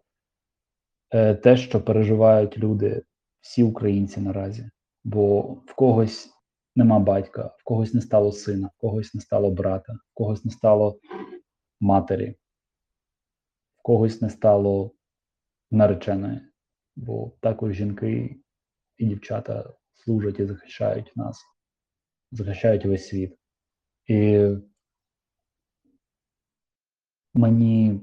е, 1.10 1.34
те, 1.34 1.56
що 1.56 1.80
переживають 1.80 2.58
люди 2.58 3.02
всі 3.40 3.62
українці 3.62 4.20
наразі, 4.20 4.70
бо 5.04 5.42
в 5.42 5.74
когось 5.74 6.30
нема 6.76 6.98
батька, 6.98 7.56
в 7.58 7.64
когось 7.64 7.94
не 7.94 8.00
стало 8.00 8.32
сина, 8.32 8.70
в 8.76 8.80
когось 8.80 9.14
не 9.14 9.20
стало 9.20 9.50
брата, 9.50 9.92
в 9.92 10.14
когось 10.14 10.44
не 10.44 10.50
стало 10.50 11.00
матері, 11.80 12.36
в 13.78 13.82
когось 13.82 14.20
не 14.20 14.30
стало 14.30 14.92
нареченої, 15.70 16.40
бо 16.96 17.32
також 17.40 17.74
жінки 17.74 18.40
і 18.96 19.06
дівчата 19.06 19.74
служать 19.94 20.40
і 20.40 20.46
захищають 20.46 21.16
нас, 21.16 21.44
захищають 22.32 22.86
весь 22.86 23.08
світ. 23.08 23.36
І 24.06 24.48
мені 27.34 28.00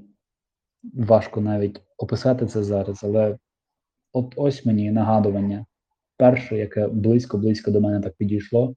важко 0.82 1.40
навіть 1.40 1.82
описати 1.96 2.46
це 2.46 2.62
зараз, 2.64 3.04
але 3.04 3.38
от 4.18 4.34
ось 4.36 4.64
мені 4.64 4.90
нагадування. 4.90 5.66
Перше, 6.16 6.56
яке 6.56 6.88
близько-близько 6.88 7.70
до 7.70 7.80
мене 7.80 8.00
так 8.00 8.14
підійшло, 8.16 8.74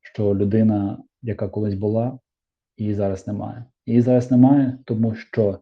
що 0.00 0.34
людина, 0.34 1.02
яка 1.22 1.48
колись 1.48 1.74
була, 1.74 2.18
її 2.76 2.94
зараз 2.94 3.26
немає. 3.26 3.64
Її 3.86 4.00
зараз 4.00 4.30
немає, 4.30 4.78
тому 4.84 5.14
що 5.14 5.60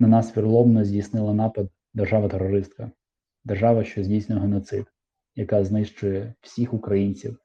на 0.00 0.08
нас 0.08 0.36
вірловно 0.36 0.84
здійснила 0.84 1.34
напад 1.34 1.70
держава-терористка, 1.94 2.90
держава, 3.44 3.84
що 3.84 4.04
здійснює 4.04 4.40
геноцид, 4.40 4.86
яка 5.34 5.64
знищує 5.64 6.34
всіх 6.40 6.74
українців, 6.74 7.38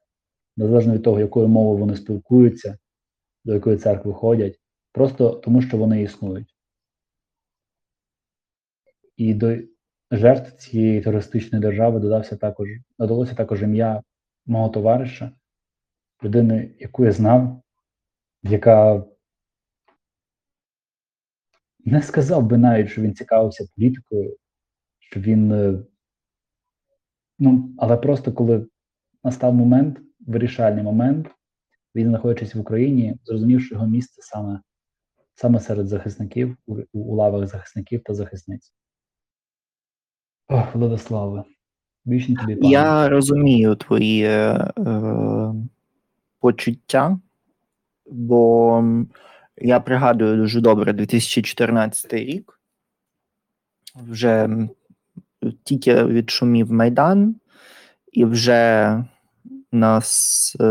незалежно 0.56 0.94
від 0.94 1.02
того, 1.02 1.20
якою 1.20 1.48
мовою 1.48 1.78
вони 1.78 1.96
спілкуються, 1.96 2.78
до 3.44 3.54
якої 3.54 3.76
церкви 3.76 4.12
ходять, 4.12 4.60
просто 4.92 5.30
тому, 5.30 5.62
що 5.62 5.76
вони 5.76 6.02
існують. 6.02 6.56
І 9.16 9.34
до 9.34 9.56
жертв 10.10 10.56
цієї 10.56 11.00
терористичної 11.00 11.62
держави 11.62 12.00
додався 12.00 12.36
також, 12.36 12.68
додалося 12.98 13.34
також 13.34 13.62
ім'я 13.62 14.02
мого 14.46 14.68
товариша, 14.68 15.32
людини, 16.24 16.74
яку 16.78 17.04
я 17.04 17.12
знав, 17.12 17.62
яка 18.42 19.04
не 21.84 22.02
сказав 22.02 22.46
би 22.46 22.58
навіть, 22.58 22.90
що 22.90 23.02
він 23.02 23.14
цікавився 23.14 23.68
політикою, 23.76 24.36
що 24.98 25.20
він. 25.20 25.52
Е, 25.52 25.84
ну, 27.38 27.74
але 27.78 27.96
просто 27.96 28.32
коли 28.32 28.66
настав 29.24 29.54
момент, 29.54 30.00
вирішальний 30.20 30.84
момент, 30.84 31.28
він, 31.94 32.08
знаходячись 32.08 32.54
в 32.54 32.60
Україні, 32.60 33.18
зрозумів, 33.24 33.62
що 33.62 33.74
його 33.74 33.86
місце 33.86 34.22
саме 34.22 34.60
саме 35.34 35.60
серед 35.60 35.88
захисників, 35.88 36.56
у, 36.66 36.76
у 36.92 37.14
лавах 37.14 37.46
захисників 37.46 38.02
та 38.02 38.14
захисниць. 38.14 38.72
Ох, 40.52 40.74
Владиславе, 40.74 41.44
вічні 42.06 42.36
тобі 42.36 42.56
пане. 42.56 42.72
Я 42.72 43.08
розумію 43.08 43.74
твої 43.74 44.22
е, 44.24 44.70
почуття, 46.40 47.18
бо 48.06 48.84
я 49.56 49.80
пригадую 49.80 50.36
дуже 50.36 50.60
добре 50.60 50.92
2014 50.92 52.12
рік. 52.12 52.60
Вже 54.08 54.48
тільки 55.64 56.04
відшумів 56.04 56.72
Майдан, 56.72 57.36
і 58.12 58.24
вже 58.24 59.04
нас 59.72 60.56
е, 60.60 60.64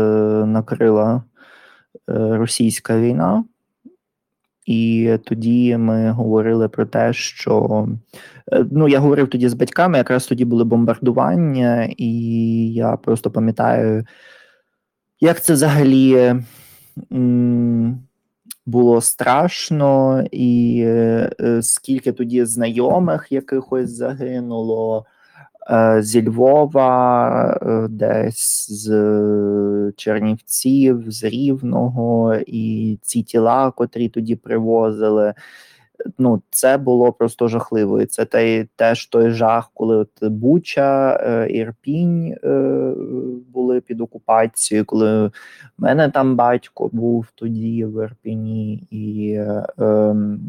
накрила 0.46 1.24
е, 2.08 2.36
російська 2.36 2.98
війна. 2.98 3.44
І 4.66 5.16
тоді 5.24 5.76
ми 5.76 6.10
говорили 6.10 6.68
про 6.68 6.86
те, 6.86 7.12
що 7.12 7.88
е, 8.52 8.64
ну 8.70 8.88
я 8.88 8.98
говорив 8.98 9.30
тоді 9.30 9.48
з 9.48 9.54
батьками, 9.54 9.98
якраз 9.98 10.26
тоді 10.26 10.44
були 10.44 10.64
бомбардування, 10.64 11.88
і 11.96 12.12
я 12.72 12.96
просто 12.96 13.30
пам'ятаю, 13.30 14.04
як 15.20 15.42
це 15.42 15.52
взагалі 15.52 16.34
було 18.66 19.00
страшно, 19.00 20.24
і 20.30 20.82
е, 20.86 21.60
скільки 21.62 22.12
тоді 22.12 22.44
знайомих 22.44 23.26
якихось 23.30 23.90
загинуло. 23.90 25.06
Е, 25.68 26.02
зі 26.02 26.28
Львова, 26.28 27.58
е, 27.62 27.88
десь 27.88 28.70
з 28.70 29.92
Чернівців, 29.96 31.04
з 31.06 31.24
Рівного, 31.24 32.34
і 32.46 32.98
ці 33.02 33.22
тіла, 33.22 33.70
котрі 33.70 34.08
тоді 34.08 34.36
привозили 34.36 35.34
ну 36.18 36.42
це 36.50 36.78
було 36.78 37.12
просто 37.12 37.48
жахливо. 37.48 38.00
І 38.00 38.06
Це 38.06 38.24
те, 38.24 38.66
теж 38.76 39.06
той 39.06 39.30
жах, 39.30 39.70
коли 39.74 39.96
от 39.96 40.10
Буча, 40.22 41.20
е, 41.22 41.50
Ірпінь 41.50 42.36
е, 42.44 42.92
були 43.52 43.80
під 43.80 44.00
окупацією, 44.00 44.84
коли 44.84 45.26
в 45.26 45.32
мене 45.78 46.08
там 46.08 46.36
батько 46.36 46.90
був 46.92 47.26
тоді 47.34 47.84
в 47.84 48.04
Ірпіні, 48.04 48.86
і 48.90 49.32
е, 49.32 49.66
ем, 49.78 50.40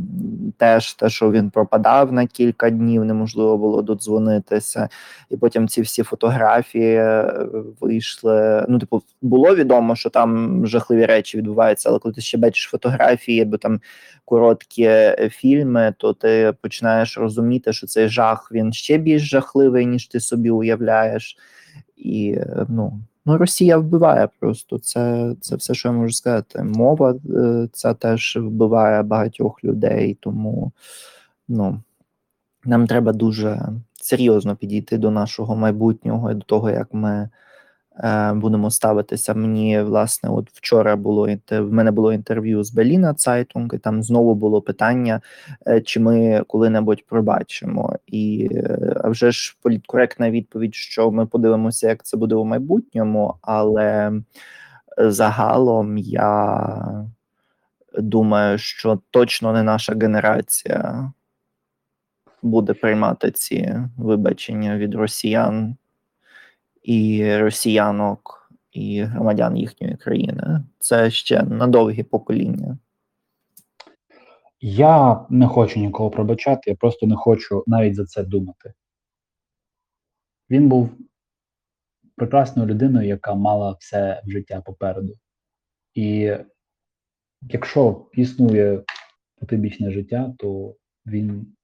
теж 0.58 0.94
те, 0.94 1.10
що 1.10 1.32
він 1.32 1.50
пропадав 1.50 2.14
на 2.14 2.28
кілька 2.28 2.70
днів, 2.70 3.06
неможливо 3.06 3.58
було 3.58 3.82
додзвонитися. 3.82 4.90
І 5.30 5.38
потім 5.38 5.68
ці 5.68 5.82
всі 5.82 6.04
фотографії 6.04 6.96
е, 6.96 7.34
вийшли. 7.80 8.66
Ну, 8.70 8.80
типу, 8.80 9.02
було 9.22 9.56
відомо, 9.56 9.96
що 9.96 10.10
там 10.10 10.62
жахливі 10.68 11.06
речі 11.06 11.38
відбуваються, 11.38 11.90
але 11.90 12.00
коли 12.00 12.14
ти 12.14 12.22
ще 12.22 12.38
бачиш 12.38 12.70
фотографії, 12.72 13.42
або 13.42 13.58
там 13.58 13.80
короткі 14.26 14.90
фільми, 15.42 15.94
то 15.98 16.14
ти 16.14 16.54
починаєш 16.62 17.18
розуміти, 17.18 17.74
що 17.74 17.88
цей 17.88 18.10
жах 18.10 18.52
він 18.52 18.74
ще 18.74 18.98
більш 18.98 19.30
жахливий, 19.30 19.86
ніж 19.86 20.08
ти 20.08 20.20
собі 20.20 20.50
уявляєш. 20.50 21.38
І 21.98 22.32
е, 22.38 22.66
ну, 22.70 23.00
ну 23.26 23.38
Росія 23.38 23.78
вбиває 23.78 24.30
просто. 24.40 24.80
Це 24.80 25.36
це 25.42 25.56
все, 25.56 25.74
що 25.74 25.90
я 25.90 25.94
можу 25.94 26.14
сказати. 26.14 26.64
Мова 26.64 27.16
це 27.74 27.94
теж 27.94 28.38
вбиває 28.42 29.04
багатьох 29.04 29.64
людей, 29.64 30.18
тому 30.20 30.72
ну, 31.48 31.82
нам 32.66 32.88
треба 32.88 33.14
дуже 33.14 33.62
серйозно 33.94 34.56
підійти 34.56 34.98
до 34.98 35.12
нашого 35.12 35.56
майбутнього 35.56 36.32
і 36.32 36.36
до 36.36 36.42
того, 36.42 36.70
як 36.70 36.94
ми. 36.94 37.30
Е, 38.00 38.34
будемо 38.34 38.72
ставитися. 38.72 39.34
Мені 39.34 39.82
власне, 39.82 40.30
от 40.30 40.50
вчора 40.54 40.96
було 40.96 41.30
в 41.52 41.74
мене 41.74 41.92
було 41.92 42.14
інтерв'ю 42.14 42.64
з 42.64 42.72
Беліна 42.74 43.14
Цайтунг, 43.14 43.70
і 43.74 43.78
там 43.78 44.04
знову 44.04 44.36
було 44.36 44.62
питання, 44.62 45.22
е, 45.68 45.82
чи 45.82 46.00
ми 46.00 46.44
коли-небудь 46.48 47.06
пробачимо. 47.06 47.96
І 48.08 48.50
а 49.04 49.10
вже 49.10 49.32
ж 49.32 49.58
політкоректна 49.62 50.32
відповідь, 50.32 50.76
що 50.76 51.12
ми 51.12 51.26
подивимося, 51.26 51.88
як 51.88 52.04
це 52.04 52.18
буде 52.18 52.36
у 52.36 52.46
майбутньому, 52.46 53.36
але 53.42 54.12
загалом 54.98 55.98
я 55.98 57.06
думаю, 57.98 58.58
що 58.58 59.00
точно 59.12 59.54
не 59.54 59.64
наша 59.64 59.94
генерація 60.02 61.12
буде 62.42 62.74
приймати 62.74 63.32
ці 63.32 63.76
вибачення 63.98 64.78
від 64.78 64.96
росіян 64.96 65.76
і 66.82 67.38
росіянок, 67.38 68.52
і 68.72 69.02
громадян 69.02 69.58
їхньої 69.58 69.98
країни. 69.98 70.64
Це 70.80 71.12
ще 71.12 71.44
на 71.44 71.68
довгі 71.68 72.04
покоління. 72.04 72.78
Я 74.60 75.26
не 75.30 75.48
хочу 75.48 75.80
нікого 75.80 76.10
пробачати, 76.10 76.70
я 76.70 76.76
просто 76.76 77.08
не 77.08 77.16
хочу 77.16 77.64
навіть 77.68 77.96
за 77.96 78.06
це 78.06 78.24
думати. 78.24 78.74
Він 80.50 80.70
був 80.70 80.90
прекрасною 82.16 82.70
людиною, 82.70 83.08
яка 83.08 83.36
мала 83.36 83.76
все 83.80 84.22
в 84.26 84.32
життя 84.32 84.62
попереду. 84.62 85.14
І 85.94 86.38
якщо 87.42 88.10
існує 88.14 88.84
потибічне 89.40 89.92
життя, 89.92 90.34
то 90.38 90.76
він 91.06 91.56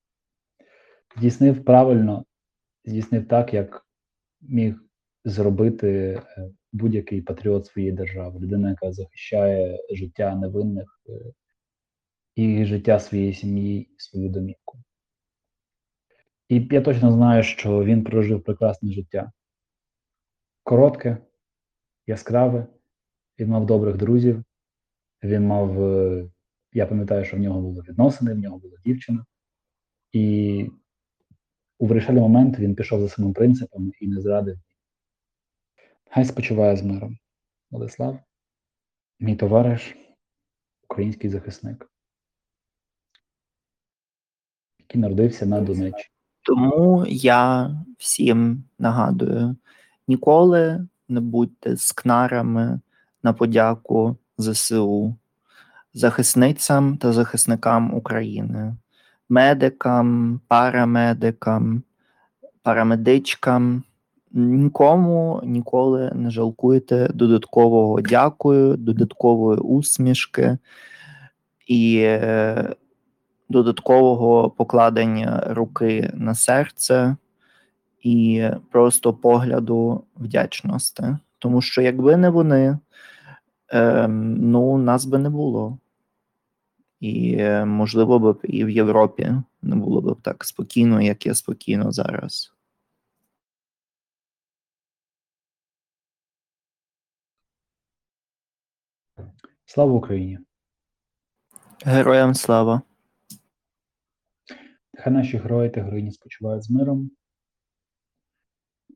здійснив 1.17 1.65
правильно, 1.65 2.25
здійснив 2.85 3.27
так, 3.27 3.53
як 3.53 3.87
міг 4.41 4.86
зробити 5.27 5.89
е, 6.37 6.49
будь-який 6.73 7.21
патріот 7.21 7.65
своєї 7.65 7.93
держави, 7.93 8.39
людина, 8.39 8.69
яка 8.69 8.91
захищає 8.91 9.79
життя 9.91 10.35
невинних 10.35 11.01
е, 11.09 11.11
і 12.35 12.65
життя 12.65 12.99
своєї 12.99 13.33
сім'ї, 13.33 13.89
свою 13.97 14.29
домівку. 14.29 14.77
І 16.49 16.67
я 16.71 16.81
точно 16.81 17.11
знаю, 17.11 17.43
що 17.43 17.83
він 17.83 18.03
прожив 18.03 18.43
прекрасне 18.43 18.91
життя. 18.91 19.31
Коротке, 20.63 21.17
яскраве, 22.07 22.67
він 23.39 23.49
мав 23.49 23.65
добрих 23.65 23.97
друзів, 23.97 24.43
він 25.23 25.43
мав, 25.43 25.83
е, 25.83 26.29
я 26.73 26.85
пам'ятаю, 26.85 27.25
що 27.25 27.37
в 27.37 27.39
нього 27.39 27.61
були 27.61 27.83
відносини, 27.89 28.33
в 28.33 28.37
нього 28.37 28.57
була 28.57 28.77
дівчина. 28.85 29.25
І 30.11 30.69
у 31.79 31.87
вирішальний 31.87 32.21
момент 32.21 32.59
він 32.59 32.75
пішов 32.75 33.01
за 33.01 33.09
своїми 33.09 33.33
принципами 33.33 33.91
і 34.01 34.07
не 34.07 34.21
зрадив 34.21 34.57
Хай 36.09 36.25
спочиває 36.25 36.77
з 36.77 36.83
миром. 36.83 37.17
Владислав, 37.71 38.19
мій 39.19 39.35
товариш, 39.35 39.97
український 40.83 41.29
захисник, 41.29 41.89
який 44.79 45.01
народився 45.01 45.45
на 45.45 45.61
Донеччині. 45.61 46.09
Тому 46.41 47.05
я 47.07 47.71
всім 47.97 48.63
нагадую: 48.79 49.55
ніколи 50.07 50.87
не 51.07 51.19
будьте 51.19 51.75
з 51.75 51.91
кнарами 51.91 52.79
на 53.23 53.33
подяку 53.33 54.17
ЗСУ, 54.37 55.15
захисницям 55.93 56.97
та 56.97 57.13
захисникам 57.13 57.93
України, 57.93 58.75
медикам, 59.29 60.39
парамедикам, 60.47 61.83
парамедичкам. 62.61 63.83
Нікому 64.31 65.41
ніколи 65.43 66.11
не 66.15 66.29
жалкуйте 66.29 67.09
додаткового 67.13 68.01
дякую, 68.01 68.77
додаткової 68.77 69.59
усмішки 69.59 70.57
і 71.67 71.97
е, 72.03 72.75
додаткового 73.49 74.49
покладення 74.49 75.43
руки 75.47 76.11
на 76.13 76.35
серце 76.35 77.15
і 78.03 78.47
просто 78.71 79.13
погляду 79.13 80.03
вдячності. 80.15 81.03
Тому 81.39 81.61
що, 81.61 81.81
якби 81.81 82.17
не 82.17 82.29
вони, 82.29 82.77
Ем, 83.69 84.51
ну, 84.51 84.77
нас 84.77 85.05
би 85.05 85.17
не 85.17 85.29
було. 85.29 85.77
І, 86.99 87.35
е, 87.39 87.65
можливо, 87.65 88.19
б 88.19 88.39
і 88.43 88.65
в 88.65 88.69
Європі 88.69 89.33
не 89.61 89.75
було 89.75 90.01
б 90.01 90.21
так 90.21 90.43
спокійно, 90.43 91.01
як 91.01 91.25
є 91.25 91.35
спокійно 91.35 91.91
зараз. 91.91 92.53
Слава 99.69 99.93
Україні! 99.93 100.39
Героям 101.85 102.33
слава! 102.33 102.81
Нехай 104.93 105.13
наші 105.13 105.37
герої 105.37 105.69
та 105.69 105.81
героїні 105.81 106.11
спочивають 106.11 106.63
з 106.63 106.69
миром. 106.69 107.11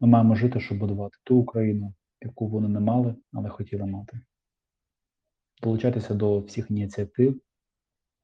Ми 0.02 0.08
маємо 0.08 0.36
жити, 0.36 0.60
щоб 0.60 0.78
будувати 0.78 1.18
ту 1.24 1.38
Україну, 1.38 1.94
яку 2.22 2.48
вони 2.48 2.68
не 2.68 2.80
мали, 2.80 3.16
але 3.34 3.50
хотіли 3.50 3.86
мати. 3.86 4.22
Долучайтеся 5.62 6.14
до 6.14 6.40
всіх 6.40 6.72
ініціатив, 6.72 7.42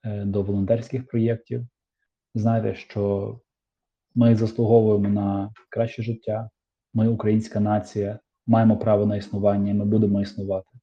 е, 0.04 0.26
до 0.26 0.44
волонтерських 0.44 1.08
проєктів. 1.08 1.68
Знайте, 2.36 2.76
що 2.76 3.40
ми 4.16 4.36
заслуговуємо 4.36 5.10
на 5.10 5.54
краще 5.70 6.04
життя. 6.04 6.50
Ми, 6.94 7.08
українська 7.08 7.60
нація, 7.60 8.20
маємо 8.46 8.78
право 8.78 9.06
на 9.06 9.16
існування, 9.18 9.72
і 9.72 9.74
ми 9.74 9.86
будемо 9.86 10.22
існувати. 10.22 10.77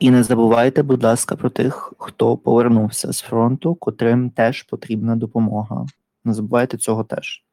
І 0.00 0.10
не 0.10 0.22
забувайте, 0.22 0.82
будь 0.82 1.02
ласка, 1.02 1.36
про 1.36 1.50
тих, 1.50 1.92
хто 1.98 2.36
повернувся 2.36 3.12
з 3.12 3.20
фронту, 3.20 3.74
котрим 3.74 4.30
теж 4.30 4.62
потрібна 4.62 5.16
допомога. 5.16 5.86
Не 6.24 6.32
забувайте 6.34 6.78
цього 6.78 7.04
теж. 7.04 7.44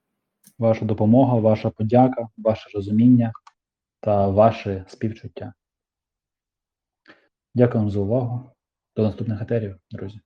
Ваша 0.60 0.86
допомога, 0.86 1.39
ваша 1.39 1.69
подяка, 1.69 2.27
ваше 2.38 2.69
розуміння 2.73 3.31
та 3.99 4.27
ваше 4.27 4.86
співчуття. 4.88 5.53
Дякую 7.55 7.83
вам 7.83 7.91
за 7.91 7.99
увагу. 7.99 8.51
До 8.95 9.03
наступних 9.03 9.41
етерів, 9.41 9.75
друзі. 9.91 10.19